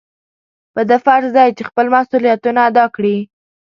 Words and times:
په 0.73 0.81
ده 0.89 0.97
فرض 1.05 1.29
دی 1.37 1.49
چې 1.57 1.63
خپل 1.69 1.85
مسؤلیتونه 1.95 2.59
ادا 2.69 2.85
کړي. 2.95 3.17